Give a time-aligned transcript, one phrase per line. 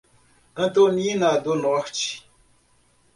[0.55, 2.27] Antonina do Norte